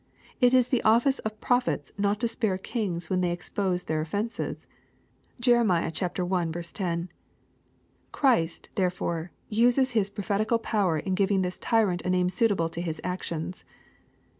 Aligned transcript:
* 0.23 0.41
It 0.41 0.51
is 0.51 0.69
the 0.69 0.81
office 0.81 1.19
of 1.19 1.39
prophets 1.39 1.91
not 1.95 2.19
to 2.21 2.27
spare 2.27 2.57
kings 2.57 3.11
when 3.11 3.21
they 3.21 3.29
expose 3.29 3.83
their 3.83 4.01
of 4.01 4.07
fences. 4.07 4.65
(Jer. 5.39 5.59
i. 5.69 5.89
10.) 5.91 7.09
Christ, 8.11 8.69
therefore, 8.73 9.29
uses 9.47 9.91
His 9.91 10.09
prophetical 10.09 10.57
power 10.57 10.97
in 10.97 11.13
giving 11.13 11.43
this 11.43 11.59
tjnant 11.59 12.03
a 12.03 12.09
name 12.09 12.29
suitable 12.31 12.67
to 12.69 12.81
his 12.81 12.99
actions." 13.03 13.63